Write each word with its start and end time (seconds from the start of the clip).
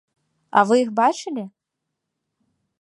А 0.59 0.63
вы 0.69 0.79
іх 0.85 0.89
бачылі? 1.01 1.43